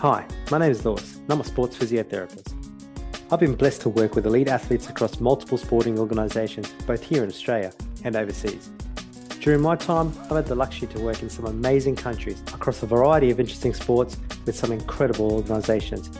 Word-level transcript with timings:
Hi, 0.00 0.24
my 0.52 0.58
name 0.58 0.70
is 0.70 0.84
Luis, 0.84 1.16
and 1.16 1.28
I'm 1.28 1.40
a 1.40 1.44
sports 1.44 1.76
physiotherapist. 1.76 2.54
I've 3.32 3.40
been 3.40 3.56
blessed 3.56 3.80
to 3.80 3.88
work 3.88 4.14
with 4.14 4.26
elite 4.26 4.46
athletes 4.46 4.88
across 4.88 5.18
multiple 5.18 5.58
sporting 5.58 5.98
organisations, 5.98 6.70
both 6.86 7.02
here 7.02 7.24
in 7.24 7.28
Australia 7.28 7.72
and 8.04 8.14
overseas. 8.14 8.70
During 9.40 9.60
my 9.60 9.74
time, 9.74 10.12
I've 10.26 10.36
had 10.36 10.46
the 10.46 10.54
luxury 10.54 10.86
to 10.86 11.00
work 11.00 11.20
in 11.20 11.28
some 11.28 11.46
amazing 11.46 11.96
countries 11.96 12.40
across 12.54 12.80
a 12.84 12.86
variety 12.86 13.32
of 13.32 13.40
interesting 13.40 13.74
sports 13.74 14.16
with 14.46 14.54
some 14.54 14.70
incredible 14.70 15.32
organisations. 15.32 16.16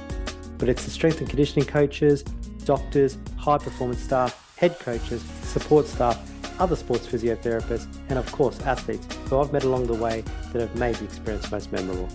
But 0.58 0.68
it's 0.68 0.84
the 0.84 0.90
strength 0.90 1.20
and 1.20 1.30
conditioning 1.30 1.68
coaches, 1.68 2.24
doctors, 2.64 3.16
high 3.36 3.58
performance 3.58 4.00
staff, 4.00 4.56
head 4.56 4.76
coaches, 4.80 5.22
support 5.44 5.86
staff, 5.86 6.20
other 6.60 6.74
sports 6.74 7.06
physiotherapists, 7.06 7.86
and 8.08 8.18
of 8.18 8.32
course, 8.32 8.58
athletes 8.62 9.06
who 9.28 9.38
I've 9.38 9.52
met 9.52 9.62
along 9.62 9.86
the 9.86 9.94
way 9.94 10.24
that 10.52 10.60
have 10.60 10.74
made 10.74 10.96
the 10.96 11.04
experience 11.04 11.48
most 11.52 11.70
memorable. 11.70 12.08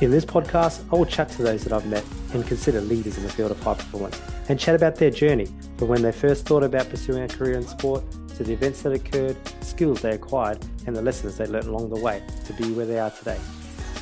In 0.00 0.10
this 0.10 0.24
podcast, 0.24 0.82
I 0.90 0.96
will 0.96 1.04
chat 1.04 1.28
to 1.32 1.42
those 1.42 1.62
that 1.64 1.74
I've 1.74 1.84
met 1.84 2.02
and 2.32 2.46
consider 2.46 2.80
leaders 2.80 3.18
in 3.18 3.22
the 3.22 3.28
field 3.28 3.50
of 3.50 3.62
high 3.62 3.74
performance 3.74 4.18
and 4.48 4.58
chat 4.58 4.74
about 4.74 4.96
their 4.96 5.10
journey 5.10 5.46
from 5.76 5.88
when 5.88 6.00
they 6.00 6.10
first 6.10 6.46
thought 6.46 6.62
about 6.62 6.88
pursuing 6.88 7.22
a 7.22 7.28
career 7.28 7.58
in 7.58 7.66
sport 7.66 8.02
to 8.36 8.42
the 8.42 8.50
events 8.50 8.80
that 8.80 8.94
occurred, 8.94 9.36
skills 9.62 10.00
they 10.00 10.12
acquired, 10.12 10.64
and 10.86 10.96
the 10.96 11.02
lessons 11.02 11.36
they 11.36 11.44
learned 11.44 11.66
along 11.66 11.90
the 11.90 12.00
way 12.00 12.22
to 12.46 12.54
be 12.54 12.72
where 12.72 12.86
they 12.86 12.98
are 12.98 13.10
today. 13.10 13.38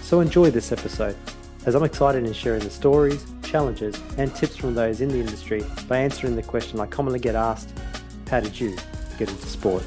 So 0.00 0.20
enjoy 0.20 0.52
this 0.52 0.70
episode 0.70 1.16
as 1.66 1.74
I'm 1.74 1.82
excited 1.82 2.24
in 2.24 2.32
sharing 2.32 2.60
the 2.60 2.70
stories, 2.70 3.26
challenges, 3.42 4.00
and 4.18 4.32
tips 4.36 4.56
from 4.56 4.76
those 4.76 5.00
in 5.00 5.08
the 5.08 5.18
industry 5.18 5.64
by 5.88 5.98
answering 5.98 6.36
the 6.36 6.44
question 6.44 6.78
I 6.78 6.86
commonly 6.86 7.18
get 7.18 7.34
asked 7.34 7.76
How 8.30 8.38
did 8.38 8.60
you 8.60 8.76
get 9.18 9.28
into 9.28 9.46
sport? 9.48 9.82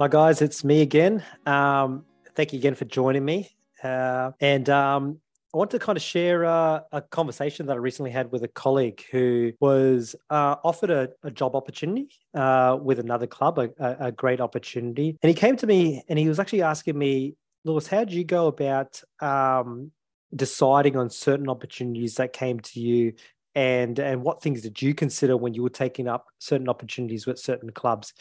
Hi, 0.00 0.06
guys, 0.06 0.42
it's 0.42 0.62
me 0.62 0.82
again. 0.82 1.24
Um, 1.44 2.04
thank 2.36 2.52
you 2.52 2.60
again 2.60 2.76
for 2.76 2.84
joining 2.84 3.24
me. 3.24 3.50
Uh, 3.82 4.30
and 4.40 4.70
um, 4.70 5.18
I 5.52 5.56
want 5.56 5.72
to 5.72 5.80
kind 5.80 5.96
of 5.96 6.02
share 6.04 6.44
uh, 6.44 6.82
a 6.92 7.02
conversation 7.02 7.66
that 7.66 7.72
I 7.72 7.78
recently 7.78 8.12
had 8.12 8.30
with 8.30 8.44
a 8.44 8.48
colleague 8.48 9.02
who 9.10 9.54
was 9.58 10.14
uh, 10.30 10.54
offered 10.62 10.90
a, 10.90 11.08
a, 11.24 11.32
job 11.32 11.56
opportunity 11.56 12.10
uh, 12.32 12.78
with 12.80 13.00
another 13.00 13.26
club, 13.26 13.58
a, 13.58 13.96
a, 13.98 14.12
great 14.12 14.40
opportunity. 14.40 15.18
And 15.20 15.30
he 15.30 15.34
came 15.34 15.56
to 15.56 15.66
me 15.66 16.04
and 16.08 16.16
he 16.16 16.28
was 16.28 16.38
actually 16.38 16.62
asking 16.62 16.96
me, 16.96 17.34
Luis, 17.64 17.88
how 17.88 18.04
did 18.04 18.12
you 18.12 18.22
go 18.22 18.46
about 18.46 19.02
um, 19.18 19.90
deciding 20.32 20.96
on 20.96 21.10
certain 21.10 21.48
opportunities 21.48 22.14
that 22.14 22.32
came 22.32 22.60
to 22.60 22.78
you? 22.78 23.14
And, 23.56 23.98
and 23.98 24.22
what 24.22 24.42
things 24.42 24.62
did 24.62 24.80
you 24.80 24.94
consider 24.94 25.36
when 25.36 25.54
you 25.54 25.64
were 25.64 25.70
taking 25.70 26.06
up 26.06 26.26
certain 26.38 26.68
opportunities 26.68 27.26
with 27.26 27.40
certain 27.40 27.72
clubs? 27.72 28.14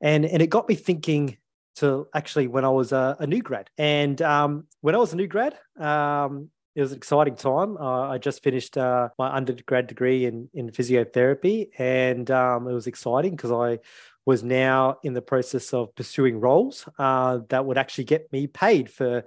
And 0.00 0.24
and 0.24 0.42
it 0.42 0.48
got 0.48 0.68
me 0.68 0.74
thinking 0.74 1.36
to 1.76 2.06
actually 2.14 2.46
when 2.46 2.64
I 2.64 2.68
was 2.68 2.92
a, 2.92 3.16
a 3.20 3.26
new 3.26 3.42
grad. 3.42 3.70
And 3.78 4.20
um, 4.22 4.66
when 4.80 4.94
I 4.94 4.98
was 4.98 5.12
a 5.12 5.16
new 5.16 5.26
grad, 5.26 5.56
um, 5.78 6.50
it 6.74 6.82
was 6.82 6.92
an 6.92 6.98
exciting 6.98 7.36
time. 7.36 7.76
Uh, 7.76 8.08
I 8.08 8.18
just 8.18 8.42
finished 8.42 8.76
uh, 8.76 9.08
my 9.18 9.34
undergrad 9.34 9.86
degree 9.86 10.24
in 10.24 10.48
in 10.54 10.70
physiotherapy, 10.70 11.68
and 11.78 12.30
um, 12.30 12.68
it 12.68 12.72
was 12.72 12.86
exciting 12.86 13.32
because 13.36 13.52
I 13.52 13.78
was 14.26 14.42
now 14.42 14.98
in 15.02 15.14
the 15.14 15.22
process 15.22 15.72
of 15.72 15.94
pursuing 15.94 16.40
roles 16.40 16.88
uh, 16.98 17.40
that 17.48 17.64
would 17.64 17.78
actually 17.78 18.04
get 18.04 18.30
me 18.32 18.46
paid 18.46 18.90
for 18.90 19.24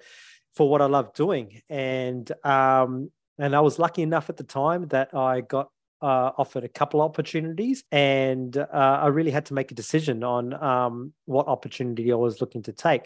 for 0.55 0.69
what 0.69 0.81
I 0.81 0.85
love 0.85 1.13
doing. 1.13 1.61
And 1.69 2.31
um, 2.45 3.11
and 3.37 3.55
I 3.55 3.61
was 3.61 3.79
lucky 3.79 4.03
enough 4.03 4.29
at 4.29 4.37
the 4.37 4.43
time 4.43 4.87
that 4.89 5.13
I 5.13 5.41
got 5.41 5.69
uh, 6.03 6.31
offered 6.37 6.65
a 6.65 6.67
couple 6.69 7.01
opportunities, 7.01 7.83
and 7.91 8.55
uh, 8.57 8.65
I 8.71 9.07
really 9.07 9.31
had 9.31 9.45
to 9.47 9.53
make 9.53 9.71
a 9.71 9.75
decision 9.75 10.23
on 10.23 10.53
um, 10.61 11.13
what 11.25 11.47
opportunity 11.47 12.11
I 12.11 12.15
was 12.15 12.41
looking 12.41 12.61
to 12.63 12.73
take. 12.73 13.03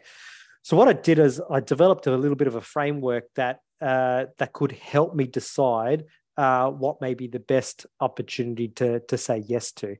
So 0.63 0.75
what 0.75 0.87
I 0.87 0.93
did 0.93 1.19
is 1.19 1.39
I 1.49 1.59
developed 1.59 2.07
a 2.07 2.17
little 2.17 2.35
bit 2.35 2.47
of 2.47 2.55
a 2.55 2.61
framework 2.61 3.25
that 3.35 3.59
uh, 3.80 4.25
that 4.39 4.52
could 4.53 4.71
help 4.71 5.15
me 5.15 5.25
decide 5.27 6.05
uh, 6.36 6.69
what 6.71 6.99
may 6.99 7.13
be 7.13 7.27
the 7.27 7.39
best 7.39 7.86
opportunity 7.99 8.69
to 8.69 8.99
to 9.02 9.17
say 9.17 9.43
yes 9.47 9.71
to. 9.73 9.95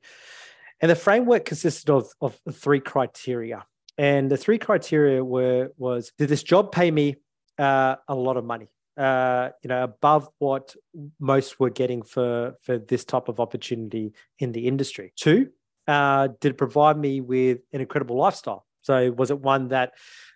And 0.80 0.90
the 0.90 0.96
framework 0.96 1.44
consisted 1.44 1.90
of 1.90 2.08
of 2.20 2.36
three 2.52 2.80
criteria. 2.80 3.64
And 3.96 4.30
the 4.30 4.36
three 4.36 4.58
criteria 4.58 5.24
were 5.24 5.70
was 5.76 6.12
did 6.18 6.28
this 6.28 6.42
job 6.42 6.72
pay 6.72 6.90
me 6.90 7.16
uh, 7.58 7.96
a 8.08 8.14
lot 8.14 8.36
of 8.36 8.44
money? 8.44 8.68
Uh, 8.98 9.50
you 9.62 9.68
know, 9.68 9.84
above 9.84 10.28
what 10.38 10.74
most 11.20 11.60
were 11.60 11.70
getting 11.70 12.02
for 12.02 12.54
for 12.62 12.78
this 12.78 13.04
type 13.04 13.28
of 13.28 13.40
opportunity 13.40 14.12
in 14.38 14.52
the 14.52 14.66
industry. 14.66 15.12
Two, 15.16 15.50
uh, 15.86 16.28
did 16.40 16.50
it 16.50 16.58
provide 16.58 16.98
me 16.98 17.20
with 17.20 17.58
an 17.72 17.80
incredible 17.80 18.16
lifestyle? 18.16 18.66
So 18.82 19.10
was 19.12 19.30
it 19.30 19.40
one 19.40 19.68
that 19.68 19.92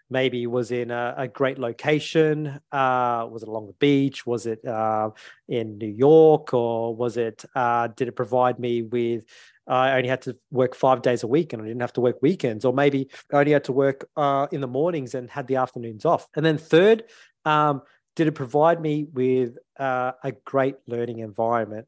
maybe 0.09 0.47
was 0.47 0.71
in 0.71 0.91
a, 0.91 1.15
a 1.17 1.29
great 1.29 1.59
location? 1.59 2.61
Uh, 2.71 3.27
was 3.31 3.43
it 3.43 3.49
along 3.49 3.67
the 3.67 3.73
beach? 3.75 4.27
Was 4.27 4.47
it 4.47 4.65
uh, 4.65 5.11
in 5.49 5.79
New 5.79 5.89
York, 5.89 6.55
or 6.55 6.95
was 6.95 7.17
it? 7.17 7.45
Uh, 7.55 7.89
did 7.89 8.09
it 8.09 8.17
provide 8.17 8.59
me 8.59 8.83
with 8.83 9.25
I 9.67 9.97
only 9.97 10.09
had 10.09 10.23
to 10.23 10.37
work 10.51 10.75
five 10.75 11.03
days 11.03 11.23
a 11.23 11.27
week 11.27 11.53
and 11.53 11.63
I 11.63 11.67
didn't 11.67 11.81
have 11.81 11.93
to 11.95 12.01
work 12.01 12.21
weekends, 12.21 12.65
or 12.65 12.73
maybe 12.73 13.09
I 13.33 13.39
only 13.39 13.53
had 13.53 13.65
to 13.65 13.73
work 13.73 14.09
uh, 14.17 14.49
in 14.51 14.61
the 14.61 14.67
mornings 14.67 15.15
and 15.15 15.31
had 15.31 15.47
the 15.47 15.57
afternoons 15.57 16.05
off. 16.05 16.27
And 16.35 16.45
then 16.45 16.59
third, 16.59 17.05
um, 17.45 17.83
did 18.17 18.27
it 18.27 18.33
provide 18.33 18.81
me 18.81 19.07
with 19.13 19.57
uh, 19.79 20.13
a 20.23 20.33
great 20.45 20.77
learning 20.87 21.21
environment? 21.21 21.87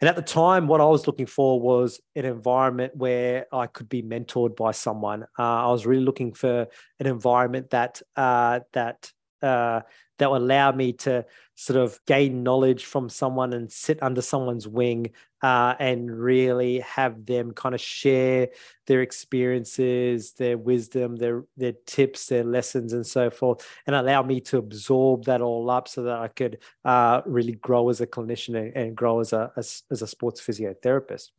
And 0.00 0.08
at 0.08 0.16
the 0.16 0.22
time, 0.22 0.66
what 0.66 0.80
I 0.80 0.84
was 0.84 1.06
looking 1.06 1.26
for 1.26 1.60
was 1.60 2.00
an 2.16 2.24
environment 2.24 2.96
where 2.96 3.46
I 3.52 3.68
could 3.68 3.88
be 3.88 4.02
mentored 4.02 4.56
by 4.56 4.72
someone. 4.72 5.22
Uh, 5.38 5.66
I 5.66 5.70
was 5.70 5.86
really 5.86 6.02
looking 6.02 6.32
for 6.32 6.66
an 6.98 7.06
environment 7.06 7.70
that 7.70 8.02
uh, 8.16 8.60
that 8.72 9.12
uh, 9.42 9.82
that 10.22 10.30
would 10.30 10.42
allow 10.42 10.70
me 10.70 10.92
to 10.92 11.26
sort 11.56 11.76
of 11.76 11.98
gain 12.06 12.44
knowledge 12.44 12.84
from 12.84 13.08
someone 13.08 13.52
and 13.52 13.70
sit 13.72 14.00
under 14.00 14.22
someone's 14.22 14.68
wing 14.68 15.10
uh, 15.42 15.74
and 15.80 16.16
really 16.16 16.78
have 16.78 17.26
them 17.26 17.50
kind 17.50 17.74
of 17.74 17.80
share 17.80 18.48
their 18.86 19.02
experiences, 19.02 20.32
their 20.34 20.56
wisdom, 20.56 21.16
their 21.16 21.42
their 21.56 21.72
tips, 21.86 22.26
their 22.26 22.44
lessons, 22.44 22.92
and 22.92 23.04
so 23.04 23.30
forth, 23.30 23.68
and 23.88 23.96
allow 23.96 24.22
me 24.22 24.40
to 24.40 24.58
absorb 24.58 25.24
that 25.24 25.40
all 25.40 25.68
up 25.70 25.88
so 25.88 26.04
that 26.04 26.18
I 26.18 26.28
could 26.28 26.58
uh, 26.84 27.22
really 27.26 27.54
grow 27.54 27.88
as 27.88 28.00
a 28.00 28.06
clinician 28.06 28.56
and, 28.56 28.76
and 28.76 28.96
grow 28.96 29.18
as 29.18 29.32
a 29.32 29.50
as, 29.56 29.82
as 29.90 30.02
a 30.02 30.06
sports 30.06 30.40
physiotherapist. 30.40 31.30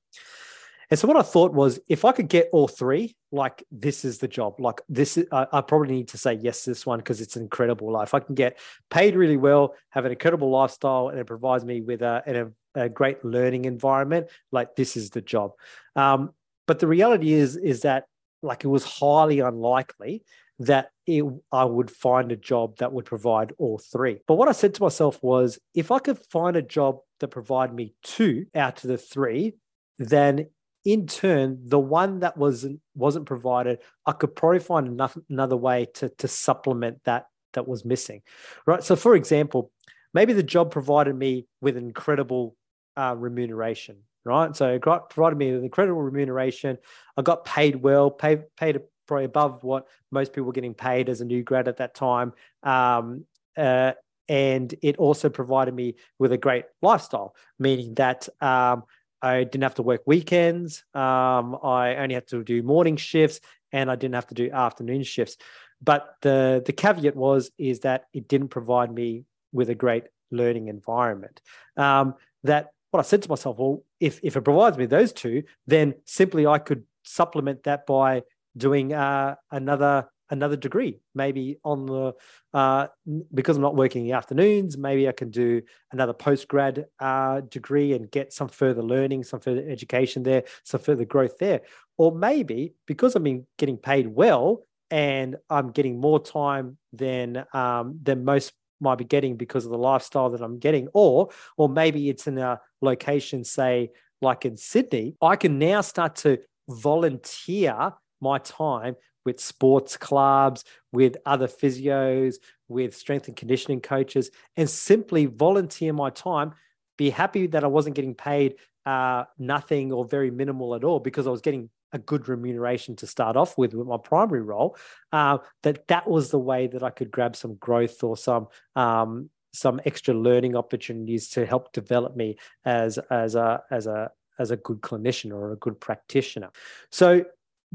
And 0.94 1.00
so 1.00 1.08
what 1.08 1.18
I 1.18 1.24
thought 1.24 1.54
was, 1.54 1.80
if 1.88 2.06
I 2.06 2.12
could 2.12 2.28
get 2.28 2.50
all 2.54 2.68
three, 2.68 3.16
like 3.32 3.64
this 3.72 4.06
is 4.06 4.20
the 4.20 4.28
job. 4.28 4.60
Like 4.60 4.80
this, 4.88 5.18
is, 5.18 5.26
I, 5.32 5.48
I 5.52 5.62
probably 5.62 5.96
need 5.96 6.10
to 6.10 6.20
say 6.20 6.34
yes 6.34 6.66
to 6.66 6.70
this 6.70 6.86
one 6.86 7.00
because 7.00 7.20
it's 7.20 7.36
an 7.36 7.42
incredible 7.42 7.92
life. 7.92 8.14
I 8.14 8.20
can 8.20 8.36
get 8.36 8.60
paid 8.92 9.16
really 9.16 9.36
well, 9.36 9.74
have 9.90 10.06
an 10.06 10.12
incredible 10.12 10.52
lifestyle, 10.52 11.10
and 11.10 11.18
it 11.18 11.26
provides 11.26 11.66
me 11.66 11.82
with 11.82 12.04
a, 12.04 12.52
a, 12.76 12.84
a 12.84 12.90
great 12.90 13.26
learning 13.26 13.66
environment. 13.66 14.28
Like 14.52 14.76
this 14.76 14.96
is 14.96 15.10
the 15.10 15.22
job. 15.22 15.54
Um, 15.96 16.30
but 16.68 16.78
the 16.78 16.86
reality 16.86 17.34
is, 17.34 17.58
is 17.58 17.82
that 17.82 18.06
like 18.44 18.64
it 18.64 18.68
was 18.68 18.84
highly 18.84 19.40
unlikely 19.40 20.22
that 20.60 20.92
it, 21.08 21.26
I 21.52 21.66
would 21.66 21.90
find 21.90 22.32
a 22.32 22.38
job 22.38 22.78
that 22.78 22.94
would 22.94 23.06
provide 23.06 23.52
all 23.58 23.80
three. 23.80 24.20
But 24.28 24.36
what 24.36 24.48
I 24.48 24.52
said 24.52 24.76
to 24.76 24.84
myself 24.84 25.18
was, 25.24 25.58
if 25.74 25.90
I 25.90 25.98
could 25.98 26.20
find 26.30 26.56
a 26.56 26.62
job 26.62 27.00
that 27.20 27.30
provide 27.30 27.74
me 27.74 27.96
two 28.04 28.46
out 28.54 28.84
of 28.84 28.90
the 28.92 29.00
three, 29.00 29.56
then 29.98 30.50
in 30.86 31.08
turn, 31.08 31.60
the 31.64 31.80
one 31.80 32.20
that 32.20 32.38
wasn't 32.38 32.82
wasn't 32.96 33.26
provided, 33.26 33.80
I 34.06 34.12
could 34.12 34.36
probably 34.36 34.60
find 34.60 34.88
enough, 34.88 35.18
another 35.30 35.58
way 35.58 35.88
to 35.96 36.10
to 36.10 36.28
supplement 36.28 37.04
that 37.06 37.28
that 37.54 37.68
was 37.68 37.86
missing, 37.86 38.22
right? 38.66 38.84
So, 38.84 38.96
for 38.96 39.16
example, 39.16 39.72
maybe 40.14 40.34
the 40.34 40.44
job 40.44 40.72
provided 40.72 41.16
me 41.16 41.48
with 41.62 41.78
incredible 41.78 42.56
uh, 42.98 43.16
remuneration, 43.18 43.98
right? 44.26 44.56
So, 44.56 44.74
it 44.74 44.82
got, 44.82 45.10
provided 45.10 45.38
me 45.38 45.54
with 45.54 45.64
incredible 45.64 46.02
remuneration. 46.02 46.78
I 47.16 47.22
got 47.22 47.46
paid 47.46 47.78
well, 47.78 48.12
paid 48.12 48.44
paid 48.58 48.80
probably 49.08 49.26
above 49.26 49.64
what 49.64 49.88
most 50.12 50.34
people 50.34 50.46
were 50.46 50.54
getting 50.54 50.74
paid 50.74 51.10
as 51.10 51.22
a 51.22 51.26
new 51.26 51.44
grad 51.44 51.68
at 51.68 51.78
that 51.78 51.96
time. 51.96 52.34
Um, 52.64 53.26
uh, 53.56 53.94
and 54.30 54.74
it 54.82 54.98
also 54.98 55.30
provided 55.30 55.74
me 55.74 55.96
with 56.18 56.32
a 56.32 56.38
great 56.38 56.66
lifestyle, 56.82 57.36
meaning 57.60 57.94
that 57.96 58.30
um, 58.42 58.84
I 59.24 59.46
didn't 59.46 59.64
have 59.64 59.76
to 59.76 59.84
work 59.84 60.02
weekends. 60.06 60.84
Um, 60.94 61.58
I 61.64 61.96
only 61.96 62.16
had 62.16 62.28
to 62.28 62.44
do 62.44 62.62
morning 62.62 62.98
shifts, 62.98 63.40
and 63.72 63.90
I 63.90 63.96
didn't 63.96 64.16
have 64.16 64.28
to 64.28 64.36
do 64.36 64.52
afternoon 64.52 65.04
shifts. 65.04 65.38
But 65.82 66.16
the 66.22 66.62
the 66.66 66.74
caveat 66.74 67.16
was 67.16 67.52
is 67.58 67.80
that 67.80 68.06
it 68.14 68.28
didn't 68.28 68.50
provide 68.50 68.94
me 68.94 69.26
with 69.52 69.70
a 69.70 69.76
great 69.76 70.06
learning 70.30 70.68
environment. 70.68 71.42
Um, 71.78 72.16
that 72.44 72.72
what 72.92 73.00
I 73.00 73.04
said 73.04 73.24
to 73.24 73.30
myself, 73.30 73.58
well, 73.58 73.84
if 74.00 74.20
if 74.24 74.36
it 74.36 74.42
provides 74.42 74.78
me 74.78 74.86
those 74.86 75.14
two, 75.14 75.44
then 75.68 75.96
simply 76.06 76.46
I 76.46 76.60
could 76.60 76.84
supplement 77.04 77.64
that 77.64 77.86
by 77.86 78.24
doing 78.56 78.94
uh, 78.94 79.36
another 79.52 80.10
another 80.34 80.58
degree, 80.58 81.00
maybe 81.16 81.60
on 81.64 81.86
the 81.86 82.14
uh, 82.54 82.88
because 83.34 83.56
I'm 83.56 83.62
not 83.62 83.76
working 83.76 84.02
in 84.02 84.08
the 84.08 84.18
afternoons. 84.18 84.78
Maybe 84.78 85.08
I 85.08 85.14
can 85.14 85.30
do 85.30 85.62
another 85.92 86.14
post 86.14 86.48
grad 86.48 86.86
uh, 87.00 87.42
degree 87.42 87.94
and 87.94 88.12
get 88.12 88.34
some 88.34 88.50
further 88.50 88.84
learning, 88.84 89.24
some 89.24 89.40
further 89.40 89.64
education 89.70 90.24
there, 90.24 90.44
some 90.64 90.82
further 90.82 91.06
growth 91.06 91.38
there. 91.38 91.62
Or 91.98 92.12
maybe 92.12 92.74
because 92.88 93.16
I'm 93.16 93.46
getting 93.58 93.78
paid 93.78 94.08
well, 94.08 94.64
and 94.92 95.38
I'm 95.50 95.72
getting 95.72 96.00
more 96.00 96.22
time 96.22 96.78
than 96.92 97.46
um, 97.54 98.00
than 98.04 98.26
most 98.26 98.52
might 98.82 98.98
be 98.98 99.06
getting 99.06 99.38
because 99.38 99.66
of 99.66 99.72
the 99.72 99.78
lifestyle 99.78 100.32
that 100.32 100.42
I'm 100.42 100.60
getting, 100.60 100.90
or 100.94 101.30
or 101.58 101.70
maybe 101.70 102.10
it's 102.10 102.28
in 102.28 102.38
a 102.38 102.60
location, 102.82 103.44
say 103.44 103.92
like 104.22 104.46
in 104.46 104.58
Sydney, 104.58 105.16
I 105.22 105.36
can 105.36 105.60
now 105.60 105.82
start 105.82 106.16
to 106.18 106.40
volunteer 106.70 107.94
my 108.22 108.38
time 108.40 108.96
with 109.26 109.40
sports 109.40 109.98
clubs, 109.98 110.64
with 110.92 111.18
other 111.26 111.48
physios, 111.48 112.36
with 112.68 112.96
strength 112.96 113.28
and 113.28 113.38
conditioning 113.38 113.82
coaches, 113.82 114.32
and 114.58 114.70
simply 114.70 115.26
volunteer 115.26 115.94
my 115.94 116.10
time. 116.10 116.54
Be 116.98 117.10
happy 117.10 117.48
that 117.48 117.64
I 117.64 117.68
wasn't 117.68 117.96
getting 117.96 118.16
paid 118.16 118.56
uh, 118.86 119.24
nothing 119.38 119.92
or 119.92 120.06
very 120.06 120.32
minimal 120.32 120.76
at 120.76 120.84
all 120.84 121.00
because 121.00 121.28
I 121.28 121.32
was 121.32 121.42
getting 121.42 121.70
a 121.94 122.00
good 122.00 122.28
remuneration 122.28 122.96
to 122.98 123.08
start 123.08 123.38
off 123.38 123.58
with 123.58 123.74
with 123.74 123.88
my 123.88 123.98
primary 123.98 124.42
role. 124.42 124.76
Uh, 125.12 125.38
that 125.62 125.88
that 125.88 126.10
was 126.10 126.32
the 126.32 126.40
way 126.40 126.68
that 126.68 126.84
I 126.84 126.90
could 126.90 127.12
grab 127.12 127.36
some 127.36 127.56
growth 127.56 128.04
or 128.04 128.18
some 128.18 128.48
um, 128.76 129.30
some 129.54 129.80
extra 129.86 130.14
learning 130.14 130.56
opportunities 130.56 131.30
to 131.30 131.46
help 131.46 131.72
develop 131.72 132.16
me 132.16 132.38
as 132.66 132.98
as 133.10 133.36
a 133.36 133.64
as 133.72 133.88
a 133.88 134.12
as 134.40 134.52
a 134.52 134.58
good 134.58 134.82
clinician 134.82 135.32
or 135.32 135.52
a 135.52 135.58
good 135.58 135.80
practitioner. 135.80 136.50
So 136.92 137.26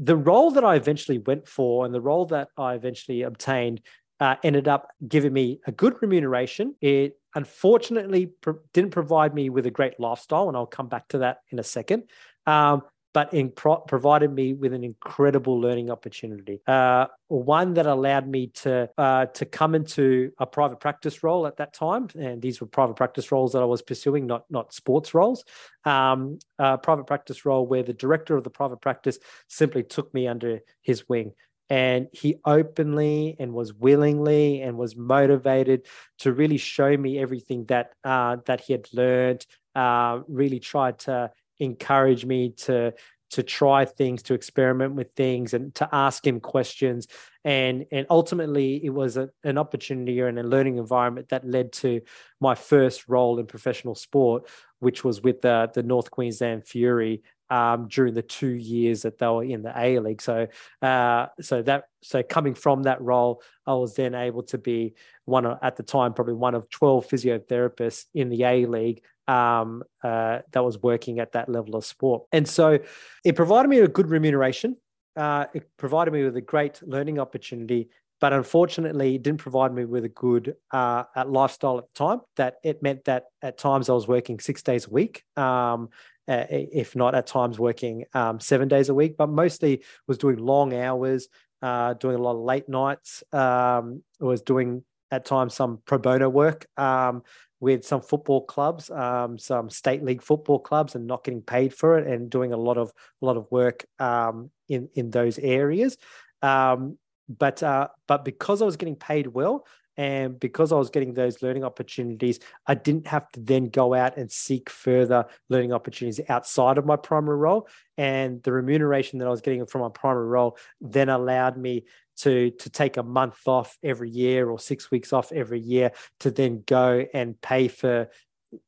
the 0.01 0.15
role 0.15 0.51
that 0.51 0.63
I 0.63 0.75
eventually 0.75 1.17
went 1.19 1.47
for 1.47 1.85
and 1.85 1.93
the 1.93 2.01
role 2.01 2.25
that 2.27 2.47
I 2.57 2.73
eventually 2.73 3.23
obtained 3.23 3.81
uh, 4.21 4.35
ended 4.43 4.67
up 4.67 4.89
giving 5.07 5.33
me 5.33 5.59
a 5.67 5.71
good 5.71 5.95
remuneration. 6.01 6.75
It 6.81 7.17
unfortunately 7.35 8.27
pro- 8.27 8.59
didn't 8.73 8.91
provide 8.91 9.33
me 9.33 9.49
with 9.49 9.65
a 9.65 9.71
great 9.71 9.99
lifestyle, 9.99 10.47
and 10.47 10.57
I'll 10.57 10.65
come 10.65 10.87
back 10.87 11.09
to 11.09 11.19
that 11.19 11.39
in 11.49 11.59
a 11.59 11.63
second. 11.63 12.03
Um, 12.45 12.81
but 13.13 13.33
in 13.33 13.51
pro- 13.51 13.77
provided 13.77 14.31
me 14.31 14.53
with 14.53 14.73
an 14.73 14.83
incredible 14.83 15.59
learning 15.59 15.89
opportunity. 15.89 16.61
Uh, 16.67 17.07
one 17.27 17.73
that 17.73 17.85
allowed 17.85 18.27
me 18.27 18.47
to 18.47 18.89
uh, 18.97 19.25
to 19.27 19.45
come 19.45 19.75
into 19.75 20.31
a 20.37 20.45
private 20.45 20.79
practice 20.79 21.23
role 21.23 21.47
at 21.47 21.57
that 21.57 21.73
time, 21.73 22.07
and 22.19 22.41
these 22.41 22.61
were 22.61 22.67
private 22.67 22.95
practice 22.95 23.31
roles 23.31 23.53
that 23.53 23.61
I 23.61 23.65
was 23.65 23.81
pursuing, 23.81 24.27
not 24.27 24.45
not 24.49 24.73
sports 24.73 25.13
roles. 25.13 25.43
Um, 25.85 26.39
a 26.57 26.77
private 26.77 27.07
practice 27.07 27.45
role 27.45 27.65
where 27.65 27.83
the 27.83 27.93
director 27.93 28.37
of 28.37 28.43
the 28.43 28.49
private 28.49 28.81
practice 28.81 29.17
simply 29.47 29.83
took 29.83 30.13
me 30.13 30.27
under 30.27 30.59
his 30.81 31.07
wing 31.07 31.33
and 31.69 32.07
he 32.11 32.35
openly 32.45 33.35
and 33.39 33.53
was 33.53 33.73
willingly 33.73 34.61
and 34.61 34.77
was 34.77 34.95
motivated 34.95 35.85
to 36.17 36.33
really 36.33 36.57
show 36.57 36.97
me 36.97 37.19
everything 37.19 37.65
that 37.65 37.93
uh, 38.03 38.37
that 38.45 38.61
he 38.61 38.73
had 38.73 38.87
learned. 38.93 39.45
Uh, 39.75 40.21
really 40.27 40.59
tried 40.59 40.97
to 40.97 41.31
encourage 41.59 42.25
me 42.25 42.51
to 42.51 42.93
to 43.31 43.43
try 43.43 43.85
things, 43.85 44.23
to 44.23 44.33
experiment 44.33 44.95
with 44.95 45.11
things, 45.15 45.53
and 45.53 45.75
to 45.75 45.87
ask 45.91 46.25
him 46.25 46.39
questions. 46.39 47.07
And 47.45 47.85
and 47.91 48.07
ultimately, 48.09 48.83
it 48.83 48.89
was 48.89 49.17
a, 49.17 49.29
an 49.43 49.57
opportunity 49.57 50.19
and 50.19 50.39
a 50.39 50.43
learning 50.43 50.77
environment 50.77 51.29
that 51.29 51.45
led 51.45 51.71
to 51.73 52.01
my 52.41 52.55
first 52.55 53.07
role 53.07 53.39
in 53.39 53.45
professional 53.45 53.95
sport, 53.95 54.47
which 54.79 55.03
was 55.03 55.21
with 55.21 55.41
the 55.41 55.69
the 55.73 55.83
North 55.83 56.09
Queensland 56.09 56.65
Fury 56.65 57.21
um, 57.51 57.87
during 57.87 58.13
the 58.13 58.21
two 58.23 58.47
years 58.47 59.03
that 59.03 59.17
they 59.19 59.27
were 59.27 59.43
in 59.43 59.61
the 59.61 59.73
A 59.75 59.99
League. 59.99 60.21
So, 60.21 60.47
uh, 60.81 61.27
so 61.39 61.61
that 61.61 61.85
so 62.01 62.23
coming 62.23 62.55
from 62.55 62.83
that 62.83 63.01
role, 63.01 63.43
I 63.65 63.73
was 63.73 63.95
then 63.95 64.15
able 64.15 64.43
to 64.43 64.57
be 64.57 64.95
one 65.25 65.45
of, 65.45 65.59
at 65.61 65.75
the 65.75 65.83
time 65.83 66.13
probably 66.13 66.33
one 66.33 66.55
of 66.55 66.69
twelve 66.69 67.07
physiotherapists 67.07 68.05
in 68.13 68.29
the 68.29 68.43
A 68.43 68.65
League 68.65 69.03
um, 69.29 69.83
uh, 70.03 70.39
that 70.51 70.63
was 70.63 70.81
working 70.81 71.19
at 71.19 71.33
that 71.33 71.49
level 71.49 71.75
of 71.75 71.85
sport. 71.85 72.23
And 72.31 72.47
so, 72.47 72.79
it 73.23 73.35
provided 73.35 73.69
me 73.69 73.79
a 73.79 73.87
good 73.87 74.09
remuneration. 74.09 74.77
Uh, 75.15 75.45
it 75.53 75.69
provided 75.77 76.11
me 76.11 76.23
with 76.23 76.37
a 76.37 76.41
great 76.41 76.81
learning 76.81 77.19
opportunity 77.19 77.89
but 78.21 78.33
unfortunately 78.33 79.15
it 79.15 79.23
didn't 79.23 79.39
provide 79.39 79.73
me 79.73 79.85
with 79.85 80.03
a 80.03 80.09
good 80.09 80.55
uh, 80.71 81.03
lifestyle 81.25 81.77
at 81.77 81.85
the 81.85 81.97
time 81.97 82.19
that 82.35 82.55
it 82.65 82.83
meant 82.83 83.03
that 83.05 83.23
at 83.41 83.57
times 83.57 83.89
i 83.89 83.93
was 83.93 84.07
working 84.07 84.39
six 84.39 84.61
days 84.61 84.85
a 84.85 84.89
week 84.89 85.23
um, 85.37 85.89
uh, 86.29 86.45
if 86.49 86.95
not 86.95 87.15
at 87.15 87.25
times 87.25 87.57
working 87.57 88.05
um, 88.13 88.39
seven 88.39 88.67
days 88.67 88.89
a 88.89 88.93
week, 88.93 89.17
but 89.17 89.29
mostly 89.29 89.81
was 90.07 90.19
doing 90.19 90.37
long 90.37 90.75
hours, 90.75 91.27
uh, 91.63 91.95
doing 91.95 92.15
a 92.15 92.21
lot 92.21 92.35
of 92.35 92.41
late 92.43 92.69
nights. 92.69 93.23
Um, 93.33 94.03
was 94.19 94.43
doing 94.43 94.83
at 95.11 95.25
times 95.25 95.53
some 95.53 95.81
pro 95.85 95.97
bono 95.97 96.29
work 96.29 96.67
um, 96.77 97.23
with 97.59 97.85
some 97.85 98.01
football 98.01 98.45
clubs, 98.45 98.89
um, 98.89 99.37
some 99.37 99.69
state 99.69 100.03
league 100.03 100.21
football 100.21 100.59
clubs, 100.59 100.95
and 100.95 101.07
not 101.07 101.23
getting 101.23 101.41
paid 101.41 101.73
for 101.73 101.97
it, 101.97 102.07
and 102.07 102.29
doing 102.29 102.53
a 102.53 102.57
lot 102.57 102.77
of 102.77 102.91
a 103.21 103.25
lot 103.25 103.37
of 103.37 103.47
work 103.51 103.85
um, 103.99 104.49
in 104.67 104.89
in 104.95 105.11
those 105.11 105.39
areas. 105.39 105.97
Um, 106.41 106.97
but 107.27 107.61
uh, 107.61 107.89
but 108.07 108.25
because 108.25 108.61
I 108.61 108.65
was 108.65 108.77
getting 108.77 108.95
paid 108.95 109.27
well, 109.27 109.65
and 109.99 110.39
because 110.39 110.71
I 110.71 110.77
was 110.77 110.89
getting 110.89 111.13
those 111.13 111.41
learning 111.41 111.65
opportunities, 111.65 112.39
I 112.65 112.73
didn't 112.73 113.07
have 113.07 113.29
to 113.33 113.41
then 113.41 113.65
go 113.65 113.93
out 113.93 114.15
and 114.15 114.31
seek 114.31 114.69
further 114.69 115.25
learning 115.49 115.73
opportunities 115.73 116.21
outside 116.29 116.77
of 116.77 116.85
my 116.85 116.95
primary 116.95 117.35
role. 117.35 117.67
And 117.97 118.41
the 118.43 118.53
remuneration 118.53 119.19
that 119.19 119.27
I 119.27 119.29
was 119.29 119.41
getting 119.41 119.65
from 119.65 119.81
my 119.81 119.89
primary 119.89 120.27
role 120.27 120.57
then 120.79 121.09
allowed 121.09 121.57
me 121.57 121.83
to, 122.19 122.49
to 122.49 122.69
take 122.69 122.95
a 122.95 123.03
month 123.03 123.45
off 123.45 123.77
every 123.83 124.09
year 124.09 124.49
or 124.49 124.57
six 124.57 124.89
weeks 124.89 125.11
off 125.11 125.33
every 125.33 125.59
year 125.59 125.91
to 126.21 126.31
then 126.31 126.63
go 126.65 127.05
and 127.13 127.39
pay 127.41 127.67
for 127.67 128.07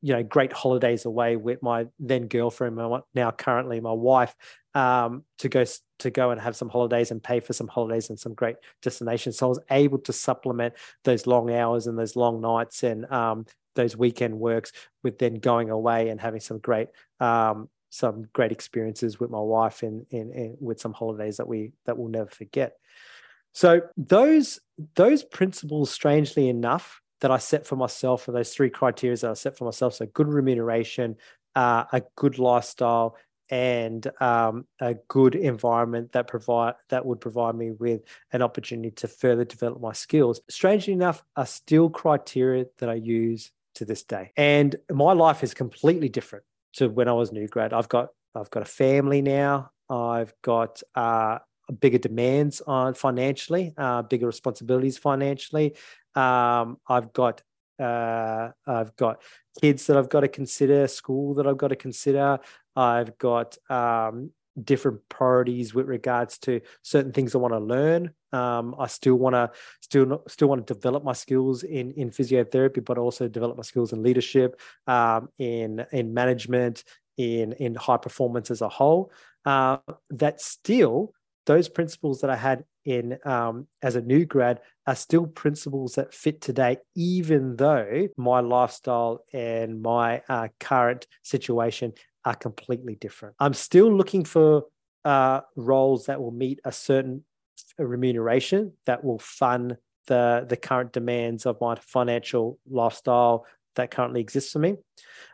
you 0.00 0.14
know 0.14 0.22
great 0.22 0.52
holidays 0.52 1.04
away 1.04 1.36
with 1.36 1.62
my 1.62 1.86
then 1.98 2.28
girlfriend 2.28 2.76
my 2.76 3.00
now 3.14 3.30
currently 3.30 3.80
my 3.80 3.92
wife 3.92 4.34
um, 4.74 5.24
to 5.38 5.48
go 5.48 5.64
to 5.98 6.10
go 6.10 6.30
and 6.30 6.40
have 6.40 6.56
some 6.56 6.68
holidays 6.68 7.10
and 7.10 7.22
pay 7.22 7.40
for 7.40 7.52
some 7.52 7.68
holidays 7.68 8.10
and 8.10 8.18
some 8.18 8.34
great 8.34 8.56
destinations. 8.80 9.38
So 9.38 9.46
i 9.46 9.48
was 9.48 9.60
able 9.70 9.98
to 9.98 10.12
supplement 10.12 10.74
those 11.04 11.26
long 11.26 11.52
hours 11.52 11.86
and 11.86 11.98
those 11.98 12.16
long 12.16 12.40
nights 12.40 12.82
and 12.82 13.10
um, 13.12 13.46
those 13.74 13.96
weekend 13.96 14.38
works 14.38 14.72
with 15.02 15.18
then 15.18 15.34
going 15.34 15.70
away 15.70 16.08
and 16.08 16.20
having 16.20 16.40
some 16.40 16.58
great 16.58 16.88
um, 17.20 17.68
some 17.90 18.26
great 18.32 18.52
experiences 18.52 19.20
with 19.20 19.30
my 19.30 19.40
wife 19.40 19.82
and, 19.82 20.06
and, 20.10 20.56
with 20.58 20.80
some 20.80 20.94
holidays 20.94 21.36
that 21.36 21.46
we 21.46 21.72
that 21.84 21.98
we'll 21.98 22.08
never 22.08 22.30
forget. 22.30 22.72
So 23.52 23.82
those 23.96 24.58
those 24.94 25.22
principles 25.22 25.90
strangely 25.90 26.48
enough 26.48 27.01
that 27.22 27.30
I 27.30 27.38
set 27.38 27.66
for 27.66 27.76
myself 27.76 28.24
for 28.24 28.32
those 28.32 28.52
three 28.52 28.68
criteria 28.68 29.16
that 29.16 29.30
I 29.30 29.34
set 29.34 29.56
for 29.56 29.64
myself. 29.64 29.94
So 29.94 30.06
good 30.06 30.28
remuneration, 30.28 31.16
uh, 31.54 31.84
a 31.92 32.02
good 32.16 32.38
lifestyle, 32.38 33.16
and 33.48 34.10
um, 34.20 34.66
a 34.80 34.94
good 35.08 35.34
environment 35.34 36.12
that 36.12 36.26
provide 36.26 36.74
that 36.88 37.04
would 37.04 37.20
provide 37.20 37.54
me 37.54 37.70
with 37.70 38.02
an 38.32 38.42
opportunity 38.42 38.90
to 38.90 39.08
further 39.08 39.44
develop 39.44 39.80
my 39.80 39.92
skills. 39.92 40.40
Strangely 40.50 40.92
enough, 40.92 41.22
are 41.36 41.46
still 41.46 41.90
criteria 41.90 42.66
that 42.78 42.88
I 42.88 42.94
use 42.94 43.52
to 43.76 43.84
this 43.84 44.02
day. 44.04 44.32
And 44.36 44.74
my 44.90 45.12
life 45.12 45.44
is 45.44 45.54
completely 45.54 46.08
different 46.08 46.44
to 46.74 46.88
when 46.88 47.08
I 47.08 47.12
was 47.12 47.30
new 47.32 47.46
grad. 47.46 47.72
I've 47.72 47.88
got 47.88 48.08
I've 48.34 48.50
got 48.50 48.62
a 48.62 48.66
family 48.66 49.22
now. 49.22 49.70
I've 49.88 50.32
got 50.42 50.82
uh, 50.94 51.38
bigger 51.80 51.98
demands 51.98 52.60
on 52.60 52.94
financially, 52.94 53.74
uh, 53.76 54.02
bigger 54.02 54.26
responsibilities 54.26 54.98
financially. 54.98 55.74
Um, 56.14 56.78
I've 56.86 57.12
got 57.12 57.42
uh, 57.78 58.50
I've 58.66 58.94
got 58.96 59.22
kids 59.60 59.86
that 59.86 59.96
I've 59.96 60.08
got 60.08 60.20
to 60.20 60.28
consider, 60.28 60.86
school 60.86 61.34
that 61.34 61.46
I've 61.46 61.56
got 61.56 61.68
to 61.68 61.76
consider. 61.76 62.38
I've 62.76 63.18
got 63.18 63.56
um, 63.70 64.30
different 64.62 65.00
priorities 65.08 65.74
with 65.74 65.88
regards 65.88 66.38
to 66.38 66.60
certain 66.82 67.12
things 67.12 67.34
I 67.34 67.38
want 67.38 67.54
to 67.54 67.58
learn. 67.58 68.12
Um, 68.32 68.74
I 68.78 68.86
still 68.86 69.16
want 69.16 69.34
to 69.34 69.50
still 69.80 70.22
still 70.28 70.48
want 70.48 70.66
to 70.66 70.74
develop 70.74 71.04
my 71.04 71.12
skills 71.12 71.62
in 71.64 71.92
in 71.92 72.10
physiotherapy, 72.10 72.84
but 72.84 72.98
also 72.98 73.28
develop 73.28 73.56
my 73.56 73.62
skills 73.62 73.92
in 73.92 74.02
leadership, 74.02 74.60
um, 74.86 75.28
in 75.38 75.84
in 75.92 76.14
management, 76.14 76.84
in 77.16 77.52
in 77.54 77.74
high 77.74 77.98
performance 77.98 78.50
as 78.50 78.60
a 78.60 78.68
whole. 78.68 79.10
Uh, 79.44 79.78
that 80.10 80.40
still 80.40 81.12
those 81.46 81.68
principles 81.68 82.20
that 82.20 82.30
I 82.30 82.36
had 82.36 82.64
in 82.84 83.18
um, 83.24 83.66
as 83.82 83.96
a 83.96 84.00
new 84.00 84.24
grad 84.24 84.60
are 84.86 84.96
still 84.96 85.26
principles 85.26 85.94
that 85.94 86.14
fit 86.14 86.40
today, 86.40 86.78
even 86.94 87.56
though 87.56 88.08
my 88.16 88.40
lifestyle 88.40 89.24
and 89.32 89.80
my 89.82 90.22
uh, 90.28 90.48
current 90.58 91.06
situation 91.22 91.92
are 92.24 92.34
completely 92.34 92.96
different. 92.96 93.34
I'm 93.38 93.54
still 93.54 93.92
looking 93.92 94.24
for 94.24 94.64
uh, 95.04 95.40
roles 95.56 96.06
that 96.06 96.20
will 96.20 96.32
meet 96.32 96.60
a 96.64 96.72
certain 96.72 97.24
remuneration 97.78 98.72
that 98.86 99.02
will 99.04 99.18
fund 99.18 99.76
the 100.06 100.44
the 100.48 100.56
current 100.56 100.92
demands 100.92 101.46
of 101.46 101.60
my 101.60 101.76
financial 101.76 102.58
lifestyle 102.68 103.46
that 103.76 103.90
currently 103.90 104.20
exists 104.20 104.52
for 104.52 104.58
me. 104.58 104.76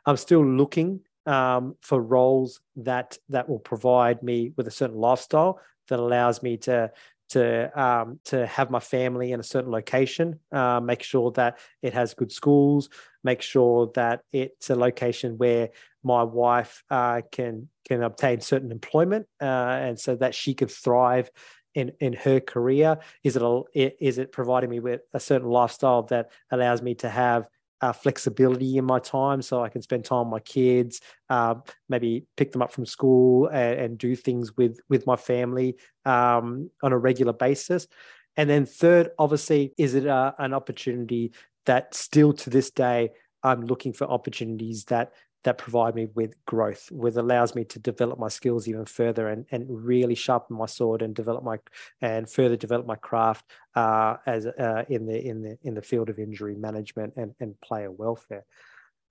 I'm 0.07 0.17
still 0.17 0.45
looking 0.45 1.00
um, 1.27 1.77
for 1.83 2.00
roles 2.00 2.61
that 2.77 3.19
that 3.29 3.49
will 3.49 3.59
provide 3.59 4.23
me 4.23 4.53
with 4.57 4.67
a 4.67 4.71
certain 4.71 4.97
lifestyle 4.97 5.61
that 5.88 5.99
allows 5.99 6.42
me 6.42 6.57
to 6.59 6.90
to 7.30 7.80
um, 7.80 8.18
to 8.25 8.47
have 8.47 8.71
my 8.71 8.80
family 8.80 9.33
in 9.33 9.40
a 9.40 9.42
certain 9.42 9.71
location, 9.71 10.40
uh, 10.50 10.80
make 10.80 11.02
sure 11.02 11.30
that 11.33 11.59
it 11.83 11.92
has 11.92 12.14
good 12.14 12.33
schools, 12.33 12.88
make 13.23 13.42
sure 13.42 13.90
that 13.95 14.23
it's 14.33 14.71
a 14.71 14.75
location 14.75 15.37
where 15.37 15.68
my 16.02 16.23
wife 16.23 16.83
uh, 16.90 17.21
can 17.30 17.68
can 17.87 18.02
obtain 18.02 18.40
certain 18.40 18.73
employment, 18.73 19.26
uh, 19.42 19.45
and 19.45 19.99
so 20.00 20.16
that 20.16 20.35
she 20.35 20.54
can 20.54 20.68
thrive 20.68 21.30
in 21.75 21.92
in 22.00 22.12
her 22.14 22.40
career? 22.40 22.99
Is 23.23 23.37
it 23.37 23.42
a, 23.42 23.62
is 23.75 24.18
it 24.18 24.33
providing 24.33 24.71
me 24.71 24.80
with 24.80 25.02
a 25.12 25.21
certain 25.21 25.49
lifestyle 25.49 26.04
that 26.04 26.30
allows 26.50 26.83
me 26.83 26.95
to 26.97 27.11
have 27.11 27.49
uh, 27.80 27.92
flexibility 27.92 28.76
in 28.76 28.85
my 28.85 28.99
time 28.99 29.42
so 29.42 29.62
I 29.62 29.68
can 29.68 29.82
spend 29.82 30.04
time 30.04 30.30
with 30.30 30.30
my 30.30 30.40
kids, 30.40 31.00
uh, 31.30 31.56
maybe 31.88 32.26
pick 32.37 32.52
them 32.52 32.62
up 32.62 32.73
from 32.73 32.87
school 32.87 33.47
and, 33.49 33.80
and, 33.80 33.99
do 33.99 34.16
things 34.16 34.56
with 34.56 34.80
with 34.88 35.06
my 35.06 35.16
family 35.16 35.76
um, 36.04 36.70
on 36.82 36.92
a 36.92 36.99
regular 36.99 37.32
basis. 37.32 37.87
And 38.37 38.49
then 38.49 38.66
third, 38.66 39.11
obviously, 39.18 39.75
is 39.76 39.94
it 39.94 40.06
a, 40.06 40.14
uh, 40.14 40.32
an 40.38 40.54
opportunity 40.54 41.32
that 41.66 41.94
still 41.94 42.32
to 42.32 42.50
this 42.50 42.70
day 42.70 43.11
I'm 43.42 43.66
looking 43.66 43.92
for 43.92 44.06
opportunities 44.06 44.85
that 44.87 45.12
that 45.49 45.57
provide 45.57 45.95
me 45.95 46.09
with 46.14 46.35
growth, 46.45 46.93
with 46.93 47.17
allows 47.17 47.55
me 47.55 47.64
to 47.64 47.78
develop 47.78 48.19
my 48.19 48.28
skills 48.28 48.69
even 48.69 48.85
further 48.85 49.28
and, 49.28 49.47
and 49.50 49.64
really 49.67 50.14
sharpen 50.14 50.55
my 50.59 50.67
sword 50.67 51.00
and 51.00 51.14
develop 51.14 51.43
my 51.43 51.59
and 52.02 52.28
further 52.28 52.55
develop 52.55 52.87
my 52.87 52.97
craft 52.97 53.47
uh, 53.75 54.17
as 54.26 54.45
uh, 54.45 54.85
in 54.90 55.07
the 55.07 55.19
in 55.26 55.40
the 55.40 55.57
in 55.62 55.73
the 55.75 55.81
field 55.81 56.11
of 56.11 56.19
injury 56.19 56.55
management 56.55 57.14
and, 57.17 57.35
and 57.40 57.59
player 57.62 57.90
welfare. 57.90 58.45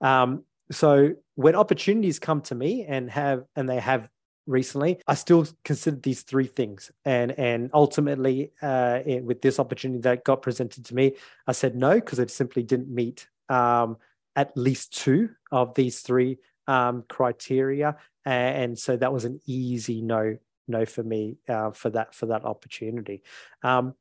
Um, 0.00 0.44
so 0.70 1.14
when 1.34 1.56
opportunities 1.56 2.20
come 2.20 2.40
to 2.42 2.54
me 2.54 2.84
and 2.84 3.10
have 3.10 3.42
and 3.56 3.68
they 3.68 3.80
have 3.80 4.08
recently, 4.46 5.00
I 5.08 5.14
still 5.14 5.44
consider 5.64 5.96
these 5.96 6.22
three 6.22 6.46
things. 6.46 6.92
And 7.04 7.32
and 7.32 7.68
ultimately, 7.74 8.52
uh, 8.62 9.00
with 9.24 9.42
this 9.42 9.58
opportunity 9.58 10.02
that 10.02 10.22
got 10.22 10.42
presented 10.42 10.84
to 10.84 10.94
me, 10.94 11.16
I 11.48 11.52
said 11.52 11.74
no 11.74 11.94
because 11.94 12.20
it 12.20 12.30
simply 12.30 12.62
didn't 12.62 12.94
meet 12.94 13.26
um, 13.48 13.96
at 14.38 14.56
least 14.56 14.96
two 14.96 15.30
of 15.50 15.74
these 15.74 15.98
three 16.00 16.38
um, 16.68 17.04
criteria, 17.08 17.96
and 18.24 18.78
so 18.78 18.96
that 18.96 19.12
was 19.12 19.24
an 19.24 19.40
easy 19.46 20.00
no 20.00 20.36
no 20.68 20.84
for 20.84 21.02
me 21.02 21.38
uh, 21.48 21.72
for 21.72 21.90
that 21.90 22.14
for 22.14 22.26
that 22.26 22.44
opportunity. 22.44 23.22
Um, 23.62 23.94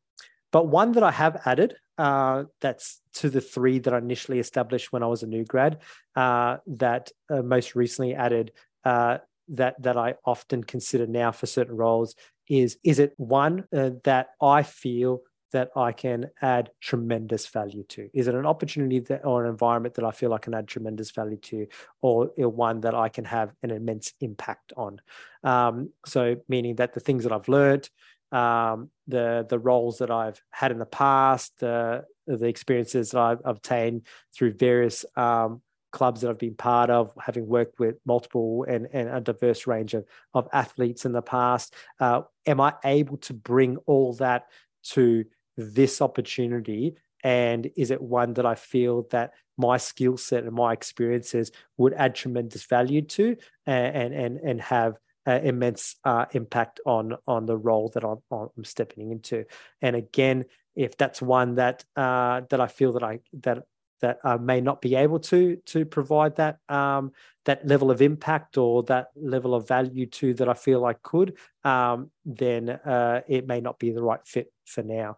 but 0.51 0.67
one 0.67 0.91
that 0.93 1.03
I 1.03 1.11
have 1.11 1.41
added 1.45 1.75
uh, 1.97 2.43
that's 2.61 3.01
to 3.15 3.29
the 3.29 3.41
three 3.41 3.79
that 3.79 3.93
I 3.93 3.97
initially 3.97 4.39
established 4.39 4.93
when 4.93 5.01
I 5.01 5.07
was 5.07 5.23
a 5.23 5.27
new 5.27 5.43
grad 5.43 5.79
uh, 6.15 6.57
that 6.67 7.11
uh, 7.29 7.41
most 7.41 7.75
recently 7.75 8.13
added 8.13 8.51
uh, 8.85 9.17
that 9.49 9.81
that 9.81 9.97
I 9.97 10.15
often 10.23 10.63
consider 10.63 11.07
now 11.07 11.31
for 11.31 11.47
certain 11.47 11.75
roles 11.75 12.13
is 12.47 12.77
is 12.83 12.99
it 12.99 13.13
one 13.17 13.65
uh, 13.75 13.91
that 14.03 14.27
I 14.39 14.61
feel 14.63 15.21
that 15.51 15.69
I 15.75 15.91
can 15.91 16.29
add 16.41 16.71
tremendous 16.81 17.47
value 17.47 17.83
to? 17.89 18.09
Is 18.13 18.27
it 18.27 18.35
an 18.35 18.45
opportunity 18.45 18.99
that, 18.99 19.25
or 19.25 19.43
an 19.43 19.49
environment 19.49 19.95
that 19.95 20.05
I 20.05 20.11
feel 20.11 20.33
I 20.33 20.39
can 20.39 20.53
add 20.53 20.67
tremendous 20.67 21.11
value 21.11 21.37
to, 21.37 21.67
or 22.01 22.27
one 22.35 22.81
that 22.81 22.95
I 22.95 23.09
can 23.09 23.25
have 23.25 23.53
an 23.63 23.71
immense 23.71 24.13
impact 24.19 24.73
on? 24.75 24.99
Um, 25.43 25.91
so, 26.05 26.37
meaning 26.47 26.75
that 26.75 26.93
the 26.93 26.99
things 26.99 27.23
that 27.23 27.31
I've 27.31 27.47
learned, 27.47 27.89
um, 28.31 28.89
the 29.07 29.45
the 29.49 29.59
roles 29.59 29.99
that 29.99 30.11
I've 30.11 30.41
had 30.51 30.71
in 30.71 30.79
the 30.79 30.85
past, 30.85 31.59
the 31.59 32.05
the 32.25 32.47
experiences 32.47 33.11
that 33.11 33.19
I've 33.19 33.41
obtained 33.45 34.05
through 34.35 34.53
various 34.53 35.05
um, 35.15 35.61
clubs 35.91 36.21
that 36.21 36.29
I've 36.29 36.37
been 36.37 36.55
part 36.55 36.89
of, 36.89 37.13
having 37.19 37.47
worked 37.47 37.79
with 37.79 37.95
multiple 38.05 38.65
and, 38.67 38.87
and 38.91 39.09
a 39.09 39.21
diverse 39.21 39.65
range 39.65 39.93
of, 39.93 40.05
of 40.33 40.47
athletes 40.51 41.05
in 41.05 41.13
the 41.13 41.21
past. 41.21 41.73
Uh, 41.99 42.21
am 42.45 42.59
I 42.59 42.73
able 42.83 43.17
to 43.17 43.33
bring 43.33 43.77
all 43.85 44.13
that 44.15 44.47
to 44.89 45.25
this 45.57 46.01
opportunity? 46.01 46.95
And 47.23 47.69
is 47.75 47.89
it 47.89 48.01
one 48.01 48.33
that 48.35 48.45
i 48.45 48.53
feel 48.53 49.07
that 49.09 49.33
my 49.57 49.77
skill 49.77 50.17
set 50.17 50.43
and 50.43 50.53
my 50.53 50.71
experiences 50.71 51.51
would 51.75 51.93
add 51.93 52.13
tremendous 52.13 52.65
value 52.65 53.01
to 53.01 53.35
and 53.65 54.13
and 54.13 54.37
and 54.37 54.61
have 54.61 54.97
uh, 55.25 55.39
immense 55.43 55.95
uh, 56.05 56.25
impact 56.31 56.79
on 56.85 57.17
on 57.27 57.45
the 57.47 57.57
role 57.57 57.89
that 57.95 58.03
I'm, 58.03 58.19
I'm, 58.31 58.63
stepping 58.63 59.11
into? 59.11 59.45
And 59.81 59.95
again 59.95 60.45
if 60.77 60.95
that's 60.95 61.21
one 61.21 61.55
that 61.55 61.83
uh, 61.95 62.41
that 62.49 62.61
I 62.61 62.67
feel 62.67 62.93
that 62.93 63.03
I 63.03 63.19
that 63.41 63.63
that 64.01 64.19
I 64.23 64.37
may 64.37 64.61
not 64.61 64.81
be 64.81 64.95
able 64.95 65.19
to 65.19 65.55
to 65.55 65.85
provide 65.85 66.35
that 66.37 66.59
um, 66.69 67.11
that 67.45 67.65
level 67.65 67.89
of 67.89 68.01
impact 68.01 68.57
or 68.57 68.83
that 68.83 69.07
level 69.15 69.55
of 69.55 69.67
value 69.67 70.05
to 70.05 70.33
that 70.35 70.49
I 70.49 70.53
feel 70.53 70.85
I 70.85 70.93
could, 70.93 71.37
um, 71.63 72.11
then 72.25 72.69
uh, 72.69 73.21
it 73.27 73.47
may 73.47 73.61
not 73.61 73.79
be 73.79 73.91
the 73.91 74.03
right 74.03 74.19
fit 74.25 74.51
for 74.65 74.83
now. 74.83 75.17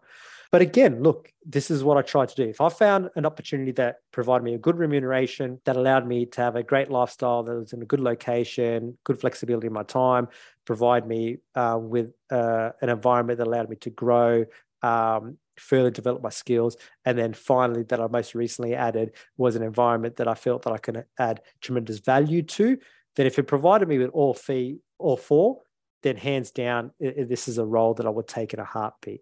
But 0.52 0.62
again, 0.62 1.02
look, 1.02 1.32
this 1.44 1.70
is 1.70 1.84
what 1.84 1.96
I 1.96 2.02
tried 2.02 2.28
to 2.30 2.34
do. 2.34 2.48
If 2.48 2.60
I 2.60 2.68
found 2.68 3.10
an 3.14 3.24
opportunity 3.24 3.70
that 3.72 3.96
provided 4.10 4.42
me 4.42 4.54
a 4.54 4.58
good 4.58 4.78
remuneration, 4.78 5.60
that 5.64 5.76
allowed 5.76 6.06
me 6.06 6.26
to 6.26 6.40
have 6.40 6.56
a 6.56 6.62
great 6.62 6.90
lifestyle, 6.90 7.44
that 7.44 7.54
was 7.54 7.72
in 7.72 7.82
a 7.82 7.84
good 7.84 8.00
location, 8.00 8.98
good 9.04 9.20
flexibility 9.20 9.68
in 9.68 9.72
my 9.72 9.84
time, 9.84 10.26
provide 10.64 11.06
me 11.06 11.38
uh, 11.54 11.78
with 11.80 12.12
uh, 12.30 12.70
an 12.80 12.88
environment 12.88 13.38
that 13.38 13.46
allowed 13.46 13.70
me 13.70 13.76
to 13.76 13.90
grow, 13.90 14.44
um, 14.82 15.36
further 15.60 15.90
develop 15.90 16.22
my 16.22 16.30
skills. 16.30 16.76
And 17.04 17.16
then 17.16 17.32
finally, 17.32 17.84
that 17.84 18.00
I 18.00 18.06
most 18.08 18.34
recently 18.34 18.74
added 18.74 19.12
was 19.36 19.56
an 19.56 19.62
environment 19.62 20.16
that 20.16 20.28
I 20.28 20.34
felt 20.34 20.62
that 20.62 20.72
I 20.72 20.78
can 20.78 21.04
add 21.18 21.40
tremendous 21.60 21.98
value 21.98 22.42
to. 22.42 22.78
Then, 23.16 23.26
if 23.26 23.38
it 23.38 23.44
provided 23.44 23.88
me 23.88 23.98
with 23.98 24.10
all 24.10 24.34
fee, 24.34 24.78
all 24.98 25.16
four, 25.16 25.62
then 26.02 26.16
hands 26.16 26.50
down, 26.50 26.92
this 26.98 27.46
is 27.48 27.58
a 27.58 27.64
role 27.64 27.94
that 27.94 28.06
I 28.06 28.10
would 28.10 28.28
take 28.28 28.54
in 28.54 28.60
a 28.60 28.64
heartbeat. 28.64 29.20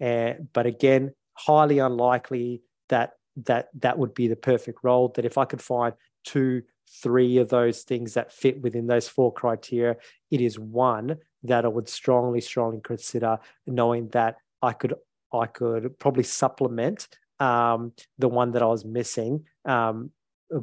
Uh, 0.00 0.34
but 0.52 0.66
again, 0.66 1.12
highly 1.34 1.78
unlikely 1.78 2.62
that 2.88 3.12
that 3.44 3.68
that 3.80 3.98
would 3.98 4.14
be 4.14 4.28
the 4.28 4.36
perfect 4.36 4.78
role. 4.82 5.12
That 5.14 5.24
if 5.24 5.36
I 5.38 5.44
could 5.44 5.60
find 5.60 5.94
two, 6.24 6.62
three 7.02 7.38
of 7.38 7.48
those 7.48 7.82
things 7.82 8.14
that 8.14 8.32
fit 8.32 8.62
within 8.62 8.86
those 8.86 9.08
four 9.08 9.32
criteria, 9.32 9.96
it 10.30 10.40
is 10.40 10.58
one 10.58 11.18
that 11.42 11.64
I 11.64 11.68
would 11.68 11.88
strongly, 11.88 12.40
strongly 12.40 12.80
consider, 12.82 13.38
knowing 13.66 14.08
that 14.08 14.36
I 14.62 14.72
could 14.72 14.94
I 15.40 15.46
could 15.46 15.98
probably 15.98 16.24
supplement 16.24 17.08
um, 17.40 17.92
the 18.18 18.28
one 18.28 18.52
that 18.52 18.62
I 18.62 18.66
was 18.66 18.84
missing 18.84 19.44
um, 19.64 20.10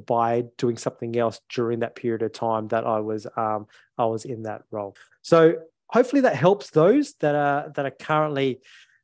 by 0.06 0.46
doing 0.58 0.78
something 0.78 1.18
else 1.18 1.42
during 1.50 1.80
that 1.80 1.96
period 1.96 2.22
of 2.22 2.34
time 2.34 2.68
that 2.70 2.86
I 2.86 3.00
was 3.00 3.28
um, 3.36 3.68
I 3.98 4.06
was 4.06 4.26
in 4.26 4.44
that 4.44 4.64
role. 4.72 4.96
So 5.22 5.56
hopefully 5.88 6.22
that 6.22 6.36
helps 6.36 6.70
those 6.70 7.14
that 7.20 7.36
are 7.36 7.72
that 7.76 7.86
are 7.86 7.92
currently 7.92 8.62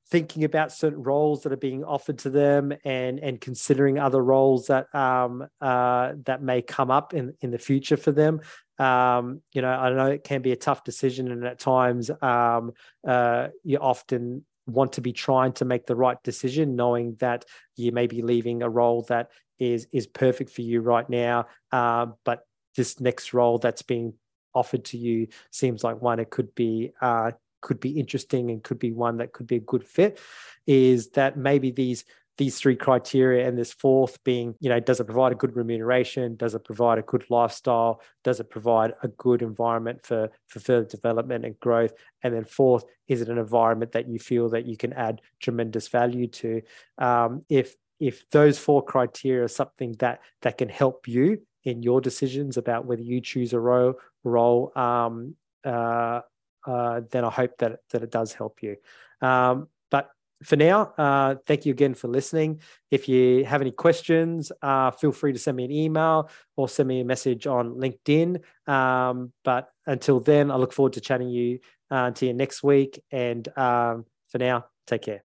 thinking 0.09 0.45
about 0.45 0.71
certain 0.71 1.03
roles 1.03 1.43
that 1.43 1.51
are 1.51 1.57
being 1.57 1.83
offered 1.83 2.17
to 2.19 2.29
them 2.29 2.71
and 2.85 3.19
and 3.19 3.41
considering 3.41 3.99
other 3.99 4.23
roles 4.23 4.67
that 4.67 4.93
um, 4.95 5.45
uh, 5.59 6.13
that 6.25 6.41
may 6.41 6.61
come 6.61 6.89
up 6.89 7.13
in 7.13 7.33
in 7.41 7.51
the 7.51 7.59
future 7.59 7.97
for 7.97 8.11
them. 8.11 8.39
Um, 8.79 9.41
you 9.53 9.61
know, 9.61 9.69
I 9.69 9.89
know 9.91 10.05
it 10.07 10.23
can 10.23 10.41
be 10.41 10.51
a 10.51 10.55
tough 10.55 10.83
decision, 10.83 11.31
and 11.31 11.43
at 11.45 11.59
times 11.59 12.09
um, 12.21 12.73
uh, 13.05 13.47
you 13.63 13.79
often 13.79 14.45
want 14.67 14.93
to 14.93 15.01
be 15.01 15.13
trying 15.13 15.53
to 15.53 15.65
make 15.65 15.85
the 15.85 15.95
right 15.95 16.21
decision, 16.23 16.75
knowing 16.75 17.15
that 17.19 17.45
you 17.75 17.91
may 17.91 18.07
be 18.07 18.21
leaving 18.21 18.61
a 18.61 18.69
role 18.69 19.03
that 19.09 19.31
is 19.59 19.87
is 19.91 20.05
perfect 20.05 20.51
for 20.51 20.61
you 20.61 20.81
right 20.81 21.09
now, 21.09 21.47
uh, 21.71 22.07
but 22.23 22.45
this 22.75 22.99
next 22.99 23.33
role 23.33 23.57
that's 23.57 23.81
being 23.81 24.13
offered 24.53 24.85
to 24.85 24.97
you 24.97 25.27
seems 25.51 25.83
like 25.83 26.01
one 26.01 26.19
it 26.19 26.29
could 26.29 26.53
be 26.55 26.91
uh, 27.01 27.31
could 27.61 27.79
be 27.79 27.99
interesting 27.99 28.51
and 28.51 28.63
could 28.63 28.79
be 28.79 28.91
one 28.91 29.17
that 29.17 29.33
could 29.33 29.47
be 29.47 29.55
a 29.55 29.61
good 29.61 29.83
fit. 29.83 30.19
Is 30.67 31.09
that 31.11 31.37
maybe 31.37 31.71
these 31.71 32.05
these 32.37 32.59
three 32.59 32.75
criteria 32.75 33.47
and 33.47 33.57
this 33.57 33.73
fourth 33.73 34.23
being 34.23 34.55
you 34.59 34.69
know 34.69 34.79
does 34.79 34.99
it 34.99 35.05
provide 35.05 35.31
a 35.31 35.35
good 35.35 35.55
remuneration? 35.55 36.35
Does 36.35 36.55
it 36.55 36.63
provide 36.63 36.99
a 36.99 37.03
good 37.03 37.25
lifestyle? 37.29 38.01
Does 38.23 38.39
it 38.39 38.49
provide 38.49 38.93
a 39.03 39.07
good 39.07 39.41
environment 39.41 40.05
for 40.05 40.29
for 40.47 40.59
further 40.59 40.87
development 40.87 41.45
and 41.45 41.59
growth? 41.59 41.93
And 42.23 42.33
then 42.33 42.45
fourth 42.45 42.85
is 43.07 43.21
it 43.21 43.29
an 43.29 43.37
environment 43.37 43.93
that 43.93 44.07
you 44.07 44.19
feel 44.19 44.49
that 44.49 44.65
you 44.65 44.77
can 44.77 44.93
add 44.93 45.21
tremendous 45.39 45.87
value 45.87 46.27
to? 46.27 46.61
Um, 46.97 47.45
if 47.49 47.75
if 47.99 48.29
those 48.29 48.59
four 48.59 48.83
criteria 48.83 49.43
are 49.43 49.47
something 49.47 49.93
that 49.99 50.21
that 50.41 50.57
can 50.57 50.69
help 50.69 51.07
you 51.07 51.41
in 51.63 51.83
your 51.83 51.99
decisions 51.99 52.57
about 52.57 52.85
whether 52.85 53.01
you 53.01 53.19
choose 53.19 53.53
a 53.53 53.59
role 53.59 53.95
role 54.23 54.71
um, 54.75 55.35
uh, 55.65 56.21
uh, 56.65 57.01
then 57.11 57.23
I 57.23 57.29
hope 57.29 57.57
that 57.59 57.79
that 57.91 58.03
it 58.03 58.11
does 58.11 58.33
help 58.33 58.61
you. 58.61 58.75
Um, 59.21 59.69
for 60.43 60.55
now, 60.55 60.93
uh, 60.97 61.35
thank 61.45 61.65
you 61.65 61.71
again 61.71 61.93
for 61.95 62.07
listening. 62.07 62.61
If 62.91 63.09
you 63.09 63.43
have 63.45 63.61
any 63.61 63.71
questions, 63.71 64.51
uh, 64.61 64.91
feel 64.91 65.11
free 65.11 65.33
to 65.33 65.39
send 65.39 65.57
me 65.57 65.65
an 65.65 65.71
email 65.71 66.29
or 66.55 66.69
send 66.69 66.87
me 66.87 67.01
a 67.01 67.05
message 67.05 67.47
on 67.47 67.75
LinkedIn. 67.75 68.41
Um, 68.67 69.33
but 69.43 69.69
until 69.85 70.19
then, 70.19 70.51
I 70.51 70.55
look 70.57 70.73
forward 70.73 70.93
to 70.93 71.01
chatting 71.01 71.29
you 71.29 71.59
uh, 71.89 72.11
to 72.11 72.27
you 72.27 72.33
next 72.33 72.63
week. 72.63 73.01
And 73.11 73.47
um, 73.57 74.05
for 74.29 74.37
now, 74.37 74.65
take 74.85 75.03
care. 75.03 75.23